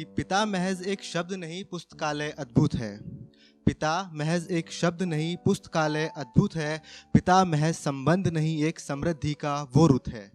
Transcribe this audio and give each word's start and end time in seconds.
कि 0.00 0.04
पिता 0.04 0.46
महज 0.46 0.82
एक 0.82 1.02
शब्द 1.02 1.32
नहीं, 1.32 1.64
पुस्तकालय 1.64 2.30
अद्भुत 2.30 2.74
है। 2.74 2.98
पिता 3.66 4.10
महज 4.14 4.46
एक 4.50 4.72
शब्द 4.72 5.02
नहीं, 5.02 5.36
पुस्तकालय 5.36 6.12
अद्भुत 6.16 6.54
है। 6.56 6.82
पिता 7.14 7.44
महज 7.44 7.74
संबंध 7.74 8.28
नहीं, 8.28 8.64
एक 8.64 8.80
समृद्धि 8.80 9.34
का 9.34 9.62
वो 9.62 9.86
रुत 9.86 10.08
है। 10.08 10.32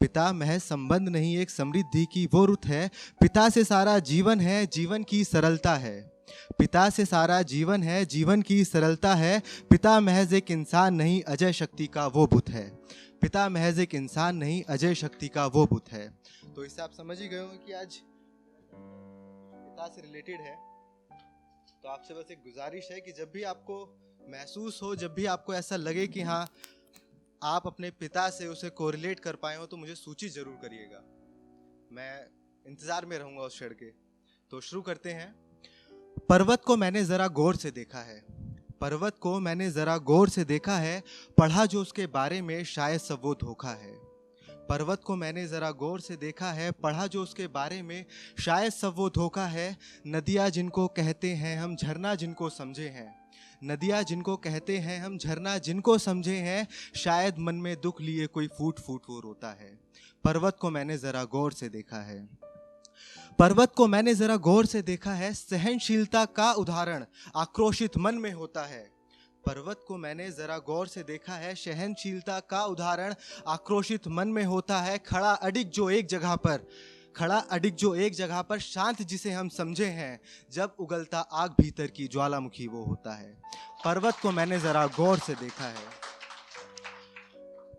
पिता 0.00 0.32
महज 0.32 0.60
संबंध 0.60 1.08
नहीं, 1.08 1.38
एक 1.38 1.50
समृद्धि 1.50 2.06
की 2.12 2.26
वो 2.26 2.44
रुत 2.44 2.66
है। 2.66 2.90
पिता 3.20 3.48
से 3.48 3.64
सारा 3.64 3.98
जीवन 3.98 4.40
है, 4.40 4.66
जीवन 4.66 5.02
की 5.02 5.24
सरलता 5.24 5.74
है। 5.74 6.00
पिता 6.58 6.90
से 6.90 7.04
सारा 7.04 7.42
जीवन 7.42 7.82
है, 7.82 8.04
जीवन 8.04 8.42
की 8.42 8.64
सरलता 8.64 9.14
है। 9.14 9.42
पिता 9.70 10.00
महज 10.00 10.34
एक 10.34 10.50
इंसान 10.50 10.94
नहीं, 10.94 11.22
अजय 11.22 11.52
शक्ति 11.52 11.86
का 11.86 12.06
वो 12.06 12.26
बुत 12.26 12.48
है। 12.48 12.70
पिता 13.20 13.48
महज 13.48 13.78
एक 13.78 13.94
इंसान 13.94 14.36
नहीं, 14.36 14.62
अजय 14.62 14.94
शक्ति 14.94 15.28
का 15.28 15.46
वो 15.46 15.66
बुत 15.66 15.88
है। 15.92 16.18
तो 16.56 16.64
इससे 16.64 16.82
आप 16.82 16.92
समझ 16.92 17.20
ही 17.20 17.28
गए 17.28 17.38
हो 17.38 17.46
कि 17.46 17.72
आज 17.72 18.00
पिता 19.74 19.86
से 19.86 20.02
रिलेटेड 20.02 20.40
है। 20.40 20.54
तो 21.82 21.88
आपसे 21.88 22.14
बस 22.14 22.30
एक 22.30 22.38
गुजारिश 22.38 22.88
है 22.92 23.00
कि 23.00 23.12
जब 23.12 23.30
भी 23.32 23.42
आपको 23.44 23.76
महसूस 24.30 24.78
हो, 24.82 24.94
जब 24.96 25.14
भी 25.14 25.24
आपको 25.26 25.54
ऐसा 25.54 25.76
लगे 25.76 26.06
कि 26.06 26.22
हाँ 26.22 26.46
आप 27.42 27.66
अपने 27.66 27.90
पिता 27.92 28.28
से 28.30 28.46
उसे 28.46 28.70
कोरिलेट 28.72 29.20
कर 29.20 29.36
पाए 29.36 29.56
हो 29.56 29.66
तो 29.66 29.76
मुझे 29.76 29.94
सूची 29.94 30.28
ज़रूर 30.28 30.54
करिएगा। 30.62 31.02
मैं 31.92 32.12
इंतज़ार 32.64 33.06
में 33.06 33.16
रहूँगा 33.18 33.42
उस 33.42 33.54
क्षण 33.54 33.74
के। 33.74 33.90
तो 34.50 34.60
शुरू 34.60 34.82
करते 34.82 35.12
हैं। 35.12 35.34
पर्वत 36.28 36.62
को 36.62 36.76
मैंने 36.76 37.04
जरा 37.04 37.28
गौर 37.34 37.56
से 37.56 37.70
देखा 37.72 38.02
है। 38.02 38.20
पर्वत 38.80 39.18
को 39.18 39.38
मैंने 39.40 39.70
जरा 39.72 39.96
गौर 40.06 40.28
से 40.28 40.44
देखा 40.46 40.78
है। 40.78 41.02
पढ़ा 41.38 41.66
जो 41.66 41.82
उसके 41.82 42.06
बारे 42.08 42.40
में, 42.42 42.62
शायद 42.66 43.00
सब 43.00 43.20
वो 43.24 43.34
धोखा 43.34 43.74
है। 43.76 43.94
पर्वत 44.68 45.02
को 45.04 45.16
मैंने 45.16 45.46
ज़रा 45.46 45.70
गौर 45.70 46.00
से 46.00 46.16
देखा 46.16 46.52
है, 46.52 46.72
पढ़ा 46.72 47.06
जो 47.06 47.22
उसके 47.22 47.46
बारे 47.46 47.82
में, 47.82 48.04
शायद 48.40 48.72
सब 48.72 48.94
वो 48.96 49.10
धोखा 49.10 49.46
है। 49.46 49.76
नदियाँ 50.06 50.50
जिनको 50.50 50.86
कहते 50.86 51.34
हैं, 51.34 51.58
हम 51.58 51.76
झरना 51.76 52.14
जिनको 52.14 52.50
समझे 52.50 52.88
हैं। 52.88 53.24
नदियाँ 53.64 54.02
जिनको 54.02 54.36
कहते 54.36 54.78
हैं, 54.78 55.00
हम 55.00 55.18
झरना 55.18 55.58
जिनको 55.58 55.98
समझे 55.98 56.36
हैं, 56.36 56.68
शायद 56.96 57.38
मन 57.38 57.54
में 57.54 57.80
दुख 57.80 58.00
लिए 58.00 58.26
कोई 58.26 58.46
फूट 58.46 58.80
फूट 58.80 59.02
वो 59.10 59.20
रोता 59.20 59.48
है। 59.48 59.80
पर्वत 60.24 60.56
को 60.60 60.70
मैंने 60.70 60.98
ज़रा 60.98 61.24
गौर 61.24 61.52
से 61.52 61.68
देखा 61.68 61.96
है। 61.96 62.28
पर्वत 63.38 63.72
को 63.76 63.86
मैंने 63.86 64.14
ज़रा 64.14 64.36
गौर 64.36 64.66
से 64.66 64.82
देखा 64.82 65.12
है, 65.12 65.34
सहनशीलता 65.34 66.24
का 66.24 66.52
उदाहरण 66.52 67.04
आक्रोशित 67.36 67.96
मन 67.98 68.14
में 68.14 68.32
होता 68.32 68.62
है। 68.62 68.93
पर्वत 69.46 69.84
को 69.88 69.96
मैंने 69.96 70.30
जरा 70.30 70.58
गौर 70.58 70.86
से 70.86 71.02
देखा 71.02 71.34
है। 71.34 71.54
सहनशीलता 71.54 72.38
का 72.40 72.64
उदाहरण 72.64 73.14
आक्रोशित 73.46 74.08
मन 74.08 74.28
में 74.28 74.44
होता 74.44 74.80
है। 74.80 74.98
खड़ा 74.98 75.32
अडिग 75.32 75.70
जो 75.70 75.88
एक 75.90 76.06
जगह 76.06 76.36
पर, 76.36 76.66
खड़ा 77.16 77.38
अडिग 77.38 77.74
जो 77.74 77.94
एक 77.94 78.14
जगह 78.14 78.42
पर 78.42 78.58
शांत 78.58 79.02
जिसे 79.02 79.32
हम 79.32 79.48
समझे 79.48 79.86
हैं, 79.86 80.20
जब 80.52 80.76
उगलता 80.78 81.20
आग 81.20 81.50
भीतर 81.50 81.86
की 81.86 82.08
ज्वालामुखी 82.08 82.66
वो 82.66 82.84
होता 82.84 83.14
है। 83.14 83.36
पर्वत 83.84 84.16
को 84.22 84.32
मैंने 84.32 84.60
जरा 84.60 84.86
गौर 84.86 85.18
से 85.18 85.34
देखा 85.34 85.64
है। 85.64 85.92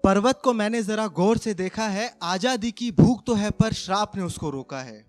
पर्वत 0.04 0.42
को 0.44 0.54
मैंने 0.54 0.84
जरा 0.84 1.08
गौर 1.08 1.38
से 1.38 1.54
देखा 1.54 1.88
है। 1.88 2.18
आज़ादी 2.24 2.72
की 2.72 2.92
भूख 2.92 3.24
तो 3.26 3.34
है, 3.34 3.52
पर 3.52 3.74
श्राप 3.74 4.16
ने 4.16 4.24
उसको 4.24 4.50
रोका 4.50 4.80
है। 4.80 5.06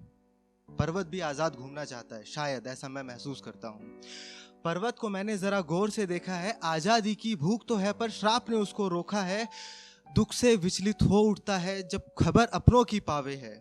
पर्वत 0.68 1.06
भी 1.06 1.20
आज़ाद 1.20 1.54
घूमना 1.54 1.84
चाहता 1.84 2.16
है, 2.16 2.24
शायद, 2.24 2.66
ऐसा 2.66 2.88
मैं 2.88 3.02
महसूस 3.02 3.40
करता 3.40 3.68
हूँ। 3.68 4.00
पर्वत 4.66 4.98
को 4.98 5.08
मैंने 5.08 5.36
जरा 5.38 5.60
गौर 5.62 5.90
से 5.90 6.06
देखा 6.06 6.34
है। 6.34 6.58
आज़ादी 6.64 7.14
की 7.14 7.34
भूख 7.36 7.66
तो 7.68 7.76
है, 7.76 7.92
पर 7.92 8.10
श्राप 8.10 8.48
ने 8.50 8.56
उसको 8.56 8.88
रोका 8.88 9.20
है। 9.22 9.46
दुख 10.08 10.32
से 10.32 10.54
विचलित 10.56 11.02
हो 11.02 11.20
उठता 11.20 11.58
है 11.58 11.76
जब 11.88 12.08
खबर 12.18 12.46
अपनों 12.54 12.82
की 12.84 12.98
पावे 13.00 13.34
है। 13.34 13.54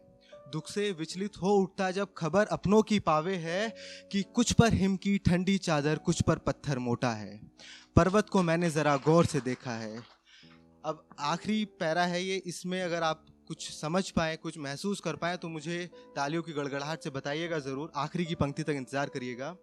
दुख 0.51 0.69
से 0.69 0.89
विचलित 0.91 1.37
हो 1.37 1.53
उठता 1.55 1.91
जब 1.91 2.13
खबर 2.17 2.45
अपनों 2.47 2.81
की 2.81 2.99
पावे 3.01 3.35
है 3.35 3.67
कि 4.11 4.21
कुछ 4.35 4.51
पर 4.53 4.73
हिम 4.73 4.95
की 4.97 5.17
ठंडी 5.17 5.57
चादर, 5.59 5.97
कुछ 5.97 6.21
पर 6.21 6.37
पत्थर 6.39 6.79
मोटा 6.79 7.11
है। 7.11 7.39
पर्वत 7.95 8.29
को 8.29 8.43
मैंने 8.43 8.69
ज़रा 8.69 8.97
गौर 9.05 9.25
से 9.25 9.41
देखा 9.41 9.77
है। 9.77 9.95
अब 10.85 11.07
आखिरी 11.19 11.63
पैरा 11.79 12.05
है 12.05 12.23
ये, 12.23 12.35
इसमें 12.37 12.81
अगर 12.81 13.03
आप 13.03 13.25
कुछ 13.47 13.69
समझ 13.71 14.09
पाए, 14.09 14.35
कुछ 14.35 14.57
महसूस 14.57 14.99
कर 14.99 15.15
पाए 15.15 15.37
तो 15.37 15.49
मुझे 15.49 15.77
तालियों 16.15 16.41
की 16.43 16.53
गड़गड़ाहट 16.53 17.03
से 17.03 17.09
बताइएगा 17.09 17.59
ज़रूर। 17.59 17.91
आखिरी 17.95 18.25
की 18.25 18.35
पंक्ति 18.35 18.63
तक 18.63 18.69
इंतज़ार 18.71 19.09
करिएगा। 19.09 19.55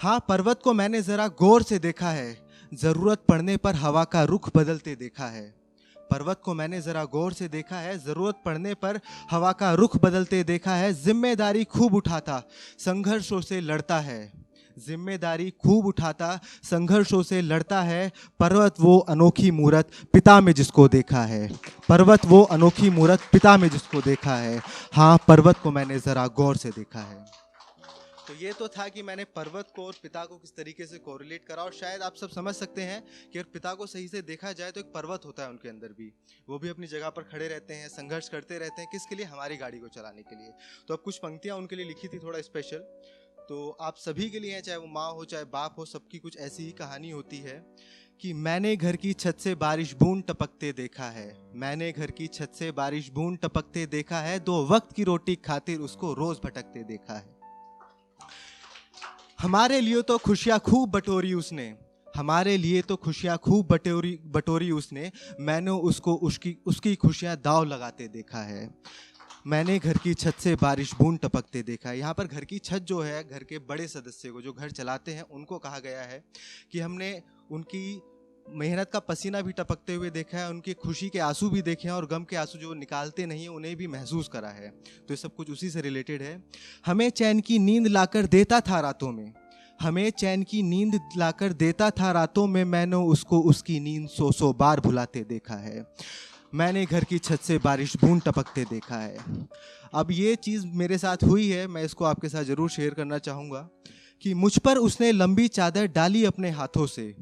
हाँ 0.00 0.18
पर्वत 0.28 0.60
को 0.64 0.72
मैंने 0.72 1.02
ज़रा 1.02 1.28
गौर 1.40 1.62
से 1.62 1.78
देखा 1.80 2.10
है। 2.10 2.36
ज़रूरत 2.72 3.24
पड़ने 3.28 3.56
पर 3.56 3.74
हवा 3.74 4.04
का 4.06 4.22
रुख 4.24 4.50
बदलते 4.56 4.94
देखा 4.96 5.26
है। 5.26 5.54
पर्वत 6.10 6.40
को 6.44 6.54
मैंने 6.54 6.80
ज़रा 6.80 7.04
गौर 7.04 7.32
से 7.32 7.48
देखा 7.48 7.76
है। 7.76 7.98
ज़रूरत 7.98 8.40
पड़ने 8.44 8.74
पर 8.74 9.00
हवा 9.30 9.52
का 9.52 9.72
रुख 9.74 9.96
बदलते 9.96 10.42
देखा 10.44 10.74
है। 10.74 10.92
ज़िम्मेदारी 10.94 11.64
खूब 11.66 11.94
उठाता। 11.94 12.42
संघर्षों 12.78 13.40
से 13.40 13.60
लड़ता 13.60 13.98
है। 14.00 14.45
ज़िम्मेदारी 14.76 15.50
खूब 15.60 15.86
उठाता, 15.86 16.38
संघर्षों 16.64 17.22
से 17.22 17.40
लड़ता 17.40 17.80
है। 17.82 18.10
पर्वत 18.40 18.80
वो 18.80 18.98
अनोखी 18.98 19.50
मूरत 19.50 19.90
पिता 20.12 20.40
में 20.40 20.52
जिसको 20.52 20.88
देखा 20.88 21.22
है। 21.22 21.48
पर्वत 21.88 22.26
वो 22.26 22.42
अनोखी 22.42 22.90
मूरत 22.90 23.20
पिता 23.32 23.56
में 23.56 23.68
जिसको 23.68 24.00
देखा 24.00 24.36
है। 24.36 24.60
हाँ 24.92 25.16
पर्वत 25.28 25.58
को 25.58 25.70
मैंने 25.70 25.98
ज़रा 25.98 26.26
गौर 26.36 26.56
से 26.56 26.70
देखा 26.70 27.00
है। 27.00 27.24
तो 28.28 28.34
ये 28.34 28.52
तो 28.52 28.66
था 28.68 28.86
कि 28.88 29.02
मैंने 29.02 29.24
पर्वत 29.26 29.66
को 29.76 29.84
और 29.86 29.94
पिता 30.02 30.24
को 30.24 30.36
किस 30.36 30.54
तरीके 30.56 30.86
से 30.86 30.98
कोरिलेट 30.98 31.44
करा 31.48 31.62
और 31.62 31.72
शायद 31.72 32.02
आप 32.02 32.14
सब 32.16 32.30
समझ 32.30 32.54
सकते 32.54 32.82
हैं 32.82 33.00
कि 33.32 33.38
अगर 33.38 33.48
पिता 33.52 33.74
को 33.74 33.86
सही 33.86 34.08
से 34.08 34.22
देखा 34.22 34.52
जाए 34.52 34.70
तो 34.70 34.80
एक 34.80 34.86
पर्वत 34.86 35.26
होता 35.26 35.42
है 35.42 35.50
उनके 35.50 35.68
अंदर 35.68 35.92
भी। 35.98 36.12
वो 36.48 36.58
भी 36.58 36.68
अपनी 36.68 36.86
जगह 36.86 37.08
पर 37.08 37.22
खड़े 37.22 37.48
रहते 37.48 37.74
हैं, 37.74 37.88
संघर्ष 37.88 38.28
करते 38.28 38.58
रहते 38.58 38.82
हैं, 38.82 38.88
किसके 38.92 39.16
लिए? 39.16 39.26
हमारी 39.26 39.56
गाड़ी 39.56 39.78
को 39.78 39.88
चलाने 39.88 40.22
के 40.22 40.36
लिए। 40.36 40.52
तो 40.88 40.94
अब 40.94 41.02
कुछ 41.04 41.18
पंक्तियाँ 41.18 41.56
उनके 41.56 41.76
लिए 41.76 41.86
लिखी 41.86 42.08
थी, 42.08 42.18
थोड़ा 42.18 42.40
स्पेशल 42.40 42.84
तो 43.48 43.76
आप 43.80 43.96
सभी 43.96 44.28
के 44.30 44.38
लिए 44.38 44.60
चाहे 44.60 44.78
वो 44.78 44.86
माँ 44.86 45.10
हो, 45.12 45.24
चाहे 45.24 45.44
बाप 45.44 45.74
हो, 45.78 45.84
सबकी 45.84 46.18
कुछ 46.18 46.36
ऐसी 46.36 46.64
ही 46.64 46.70
कहानी 46.72 47.10
होती 47.10 47.36
है 47.36 47.58
कि 48.20 48.32
मैंने 48.32 48.76
घर 48.76 48.96
की 48.96 49.12
छत 49.12 49.36
से 49.38 49.54
बारिश 49.54 49.94
बूंद 49.94 50.24
टपकते 50.28 50.72
देखा 50.72 51.04
है। 51.04 51.26
मैंने 51.54 51.92
घर 51.92 52.10
की 52.10 52.26
छत 52.26 52.52
से 52.54 52.70
बारिश 52.72 53.10
बूंद 53.10 53.38
टपकते 53.42 53.86
देखा 53.86 54.20
है। 54.20 54.38
दो 54.40 54.66
वक्त 54.66 54.92
की 54.92 55.04
रोटी 55.04 55.36
खातिर 55.36 55.80
उसको 55.80 56.12
रोज 56.14 56.38
भटकते 56.44 56.84
देखा 56.84 57.14
है। 57.14 57.34
हमारे 59.40 59.80
लिए 59.80 60.02
तो 60.02 60.18
खुशियाँ 60.18 60.58
खूब 60.60 60.90
बटोरी 60.90 61.34
उसने। 61.34 61.74
हमारे 62.16 62.56
लिए 62.56 62.82
तो 62.82 62.96
खुशियाँ 62.96 63.38
खूब 63.38 63.66
बटोरी 63.66 64.18
बटोरी 64.26 64.70
उसने। 64.70 65.10
मैंने 65.40 65.70
उसको 65.70 66.14
उसकी 66.14 66.56
उसकी 66.66 66.94
खुशियाँ 66.94 67.36
दाव 67.36 67.64
लगाते 67.64 68.08
देखा 68.08 68.42
है। 68.42 68.74
मैंने 69.46 69.78
घर 69.78 69.96
की 69.96 70.14
छत 70.14 70.34
से 70.38 70.54
बारिश 70.54 70.94
बूंद 70.94 71.18
टपकते 71.22 71.62
देखा 71.62 71.90
है। 71.90 71.98
यहाँ 71.98 72.14
पर 72.14 72.26
घर 72.26 72.44
की 72.44 72.58
छत 72.58 72.78
जो 72.78 73.00
है, 73.00 73.28
घर 73.28 73.44
के 73.44 73.58
बड़े 73.58 73.88
सदस्य 73.88 74.28
को 74.28 74.42
जो 74.42 74.52
घर 74.52 74.70
चलाते 74.70 75.12
हैं, 75.12 75.22
उनको 75.22 75.58
कहा 75.58 75.78
गया 75.78 76.02
है 76.02 76.24
कि 76.72 76.80
हमने 76.80 77.22
उनकी 77.50 78.02
मेहनत 78.48 78.90
का 78.92 78.98
पसीना 78.98 79.40
भी 79.40 79.52
टपकते 79.52 79.94
हुए 79.94 80.10
देखा 80.10 80.38
है, 80.38 80.50
उनकी 80.50 80.72
खुशी 80.72 81.08
के 81.08 81.18
आँसू 81.18 81.50
भी 81.50 81.62
देखे 81.62 81.88
हैं 81.88 81.94
और 81.94 82.06
गम 82.06 82.24
के 82.24 82.36
आँसू 82.36 82.58
जो 82.58 82.74
निकालते 82.74 83.26
नहीं 83.26 83.42
हैं, 83.42 83.48
उन्हें 83.48 83.76
भी 83.76 83.86
महसूस 83.86 84.28
करा 84.28 84.48
है। 84.48 84.68
तो 84.70 85.06
ये 85.10 85.16
सब 85.16 85.34
कुछ 85.34 85.50
उसी 85.50 85.70
से 85.70 85.80
रिलेटेड 85.80 86.22
है। 86.22 86.44
हमें 86.86 87.10
चैन 87.10 87.40
की 87.40 87.58
नींद 87.58 87.86
लाकर 87.86 88.26
देता 88.26 88.60
था 88.60 88.80
रातों 88.80 89.12
में। 89.12 89.32
हमें 89.80 90.10
चैन 90.10 90.42
की 90.42 90.62
नींद 90.62 91.00
लाकर 91.16 91.52
देता 91.52 91.90
था 91.90 92.12
रातों 92.12 92.46
में, 92.46 92.64
मैंने 92.64 92.96
उसको 92.96 93.40
उसकी 93.40 93.80
नींद 93.80 94.08
सौ 94.08 94.32
सौ 94.32 94.52
बार 94.52 94.80
भुलाते 94.80 95.24
देखा 95.24 95.54
है। 95.54 95.86
मैंने 96.56 96.84
घर 96.86 97.04
की 97.04 97.18
छत 97.18 97.40
से 97.40 97.56
बारिश 97.58 97.96
बूंद 97.96 98.22
टपकते 98.22 98.64
देखा 98.64 98.96
है। 98.96 99.16
अब 99.94 100.10
ये 100.10 100.34
चीज़ 100.36 100.66
मेरे 100.74 100.98
साथ 100.98 101.24
हुई 101.24 101.48
है, 101.48 101.66
मैं 101.66 101.82
इसको 101.84 102.04
आपके 102.04 102.28
साथ 102.28 102.44
ज़रूर 102.44 102.70
शेयर 102.70 102.94
करना 102.94 103.18
चाहूँगा 103.18 103.68
कि 104.22 104.32
मुझ 104.34 104.58
पर 104.58 104.78
उसने 104.78 105.10
लंबी 105.12 105.48
चादर 105.48 105.86
डाली 105.88 106.24
अपने 106.24 106.50
हाथों 106.50 106.86
से। 106.86 107.14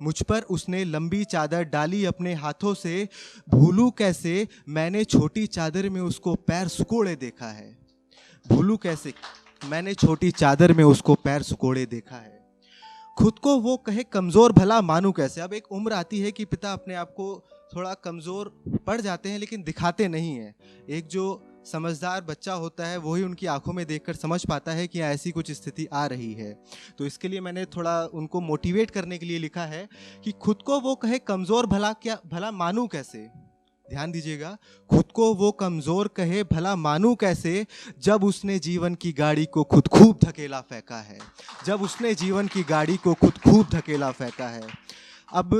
मुझ 0.00 0.22
पर 0.22 0.42
उसने 0.50 0.84
लंबी 0.84 1.24
चादर 1.24 1.64
डाली 1.64 2.04
अपने 2.04 2.34
हाथों 2.34 2.74
से। 2.74 3.08
भूलू 3.48 3.90
कैसे 3.90 4.46
मैंने 4.68 5.04
छोटी 5.06 5.46
चादर 5.48 5.88
में 5.88 6.00
उसको 6.00 6.34
पैर 6.46 6.68
सुकोड़े 6.68 7.16
देखा 7.16 7.46
है। 7.46 7.68
भूलू 8.46 8.76
कैसे 8.76 9.12
मैंने 9.62 9.94
छोटी 9.94 10.30
चादर 10.30 10.72
में 10.72 10.84
उसको 10.84 11.14
पैर 11.14 11.42
सुकोड़े 11.42 11.86
देखा 11.86 12.16
है। 12.16 12.34
खुद 13.16 13.38
को 13.38 13.58
वो 13.60 13.76
कहे 13.76 14.02
कमज़ोर 14.02 14.52
भला 14.52 14.80
मानू 14.82 15.12
कैसे? 15.12 15.40
अब 15.40 15.54
एक 15.54 15.72
उम्र 15.72 15.92
आती 15.92 16.20
है 16.20 16.32
कि 16.32 16.44
पिता 16.44 16.72
अपने 16.72 16.94
आप 16.94 17.14
को 17.16 17.34
थोड़ा 17.74 17.92
कमज़ोर 17.94 18.48
पड़ 18.86 19.00
जाते 19.00 19.28
हैं, 19.28 19.38
लेकिन 19.38 19.62
दिखाते 19.62 20.08
नहीं 20.08 20.34
हैं। 20.36 20.54
एक 20.88 21.06
जो 21.06 21.42
समझदार 21.66 22.20
बच्चा 22.20 22.52
होता 22.54 22.86
है 22.86 22.96
वही 22.98 23.22
उनकी 23.22 23.46
आँखों 23.46 23.72
में 23.72 23.84
देखकर 23.86 24.14
समझ 24.14 24.44
पाता 24.46 24.72
है 24.72 24.86
कि 24.86 25.00
ऐसी 25.00 25.30
कुछ 25.30 25.50
स्थिति 25.52 25.86
आ 25.86 26.04
रही 26.06 26.32
है। 26.32 26.52
तो 26.98 27.06
इसके 27.06 27.28
लिए 27.28 27.40
मैंने 27.40 27.64
थोड़ा 27.66 28.02
उनको 28.14 28.40
मोटिवेट 28.40 28.90
करने 28.90 29.18
के 29.18 29.26
लिए 29.26 29.38
लिखा 29.38 29.64
है 29.64 29.88
कि 30.24 30.32
खुद 30.32 30.62
को 30.62 30.80
वो 30.80 30.94
कहे, 30.94 31.18
कमज़ोर 31.18 31.66
भला 31.66 31.92
क्या, 31.92 32.18
भला 32.26 32.50
मानूँ 32.50 32.86
कैसे? 32.88 33.28
ध्यान 33.86 34.12
दीजिएगा, 34.12 34.56
खुद 34.90 35.12
को 35.12 35.32
वो 35.34 35.50
कमज़ोर 35.52 36.08
कहे, 36.08 36.42
भला 36.44 36.74
मानू 36.76 37.14
कैसे? 37.14 37.66
जब 37.98 38.24
उसने 38.24 38.58
जीवन 38.58 38.94
की 38.94 39.12
गाड़ी 39.12 39.44
को 39.46 39.64
खुद 39.64 39.88
खूब 39.88 40.18
धकेला, 40.24 40.60
फेंका 40.60 41.00
है। 41.00 41.18
जब 41.66 41.82
उसने 41.82 42.14
जीवन 42.14 42.46
की 42.46 42.62
गाड़ी 42.62 42.96
को 42.96 43.14
खुद 43.14 43.38
खूब 43.38 43.68
धकेला, 43.68 44.10
फेंका 44.10 44.48
है। 44.48 44.62
अब 45.32 45.54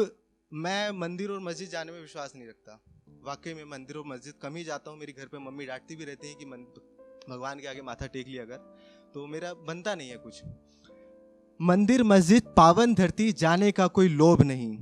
मैं 0.52 0.90
मंदिर 0.90 1.30
और 1.30 1.40
मस्जिद 1.40 1.68
जाने 1.70 1.92
में 1.92 2.00
विश्वास 2.00 2.32
नहीं 2.36 2.48
रखता। 2.48 2.78
वाकई 3.24 3.54
में 3.54 3.64
मंदिर 3.64 3.96
और 3.96 4.04
मस्जिद 4.06 4.34
कम 4.42 4.56
ही 4.56 4.62
जाता 4.64 4.90
हूँ। 4.90 4.98
मेरी 4.98 5.12
घर 5.12 5.26
पे 5.26 5.38
मम्मी 5.38 5.66
डांटती 5.66 5.96
भी 5.96 6.04
रहती 6.04 6.28
हैं 6.28 6.36
कि 6.36 6.44
भगवान 7.30 7.58
के 7.58 7.66
आगे 7.66 7.82
माथा 7.82 8.06
टेक 8.06 8.28
लिया 8.28 8.42
अगर 8.42 8.56
तो 9.14 9.26
मेरा 9.26 9.52
बनता 9.66 9.94
नहीं 9.94 10.08
है 10.08 10.16
कुछ। 10.16 10.42
मंदिर, 11.60 12.02
मस्जिद, 12.02 12.42
पावन 12.56 12.94
धरती 12.94 13.32
जाने 13.32 13.72
का 13.72 13.86
कोई 13.88 14.08
लोभ 14.08 14.42
नहीं। 14.42 14.78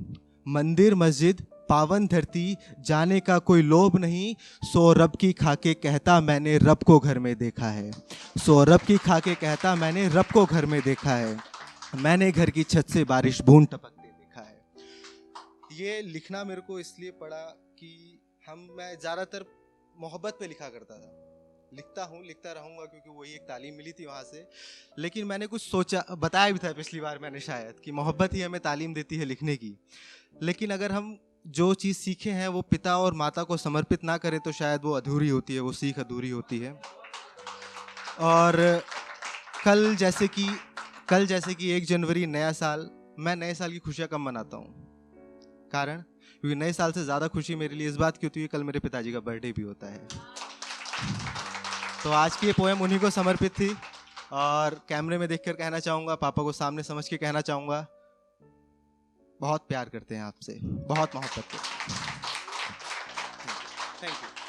मंदिर, 0.47 0.95
मस्जिद, 0.95 1.45
पावन 1.69 2.07
धरती 2.07 2.55
जाने 2.79 3.19
का 3.19 3.37
कोई 3.41 3.61
लोभ 3.63 3.97
नहीं। 3.97 4.35
सो 4.63 4.91
रब 4.93 5.15
की 5.15 5.31
खाके 5.33 5.73
कहता 5.73 6.19
मैंने 6.21 6.57
रब 6.57 6.83
को 6.85 6.99
घर 6.99 7.19
में 7.19 7.35
देखा 7.35 7.69
है। 7.69 7.91
सो 8.37 8.63
रब 8.63 8.79
की 8.79 8.97
खाके 8.99 9.35
कहता 9.35 9.75
मैंने 9.75 10.07
रब 10.09 10.31
को 10.33 10.45
घर 10.45 10.65
में 10.65 10.81
देखा 10.81 11.15
है। 11.15 11.37
मैंने 11.97 12.31
घर 12.31 12.49
की 12.49 12.63
छत 12.63 12.89
से 12.89 13.03
बारिश 13.05 13.41
बूंद 13.41 13.67
है 13.71 13.94
ये 15.75 16.01
लिखना 16.01 16.43
मेरे 16.43 16.61
को 16.61 16.79
इसलिए 16.79 17.11
पड़ा 17.11 17.41
कि 17.79 18.19
हम, 18.47 18.67
मैं 18.77 18.99
ज़्यादातर 18.99 19.45
मोहब्बत 19.95 20.37
पे 20.39 20.47
लिखा 20.47 20.69
करता 20.69 20.95
था। 20.95 21.21
लिखता 21.73 22.03
हूँ, 22.03 22.25
लिखता 22.25 22.51
रहूँगा 22.51 22.85
क्योंकि 22.85 23.09
वही 23.09 23.33
एक 23.33 23.41
तालीम 23.41 23.75
मिली 23.75 23.91
थी 23.91 24.05
वहाँ 24.05 24.23
से। 24.23 24.47
लेकिन 24.99 25.25
मैंने 25.25 25.47
कुछ 25.47 25.61
सोचा, 25.61 26.03
बताया 26.11 26.51
भी 26.51 26.59
था 26.59 26.73
पिछली 26.73 26.99
बार 26.99 27.19
मैंने 27.19 27.39
शायद 27.39 27.79
कि 27.79 27.91
मोहब्बत 27.91 28.33
ही 28.33 28.41
हमें 28.41 28.61
तालीम 28.61 28.93
देती 28.93 29.17
है 29.17 29.25
लिखने 29.25 29.55
की। 29.55 29.77
लेकिन 30.43 30.71
अगर 30.71 30.91
हम 30.91 31.17
जो 31.47 31.73
चीज़ 31.73 31.97
सीखे 31.97 32.31
हैं, 32.31 32.47
वो 32.47 32.61
पिता 32.61 32.97
और 32.97 33.13
माता 33.13 33.43
को 33.43 33.57
समर्पित 33.57 34.03
ना 34.03 34.17
करें 34.17 34.39
तो 34.39 34.51
शायद 34.51 34.81
वो 34.83 34.91
अधूरी 34.93 35.29
होती 35.29 35.53
है, 35.53 35.59
वो 35.59 35.71
सीख 35.71 35.99
अधूरी 35.99 36.29
होती 36.29 36.59
है। 36.59 36.71
और 38.19 38.83
कल 39.65 39.95
जैसे 39.95 40.27
कि, 40.27 40.47
कल 41.09 41.25
जैसे 41.25 41.53
कि 41.53 41.71
एक 41.71 41.85
जनवरी, 41.85 42.25
नया 42.25 42.51
साल, 42.51 42.89
मैं 43.19 43.35
नए 43.35 43.53
साल 43.53 43.71
की 43.71 43.79
खुशियाँ 43.79 44.09
कम 44.09 44.21
मनाता 44.21 44.57
हूँ? 44.57 44.84
कारण? 45.71 46.01
क्योंकि 46.41 46.55
नए 46.55 46.73
साल 46.73 46.91
से 46.91 47.03
ज़्यादा 47.03 47.27
खुशी 47.27 47.55
मेरे 47.55 47.75
लिए 47.75 47.87
इस 47.89 47.95
बात 47.97 48.17
की 48.17 48.27
होती 48.27 48.41
है 48.41 48.47
कल 48.47 48.63
मेरे 48.63 48.79
पिताजी 48.79 49.13
का 49.13 49.19
बर्थडे 49.21 49.51
भी 49.51 49.61
होता 49.61 49.87
है। 49.87 50.07
तो 52.03 52.11
आज 52.11 52.35
की 52.35 52.47
ये 52.47 52.53
पोएम 52.53 52.81
उन्हीं 52.81 52.99
को 52.99 53.09
समर्पित 53.09 53.51
थी 53.51 53.75
और 54.33 54.79
कैमरे 54.89 55.17
में 55.17 55.27
देखकर 55.27 55.53
कहना 55.53 55.79
चाहूँगा, 55.79 56.15
पापा 56.15 56.43
को 56.43 56.51
सामने 56.51 56.83
समझ 56.83 57.07
के 57.07 57.17
कहना 57.17 57.41
चाहूँगा। 57.41 57.85
बहुत 59.39 59.65
प्यार 59.69 59.89
करते 59.89 60.15
हैं 60.15 60.23
आपसे। 60.23 60.59
बहुत 60.63 61.15
मोहब्बत 61.15 61.43
करते 61.43 61.57
हैं। 61.57 62.03
Thank 64.03 64.13
you 64.13 64.44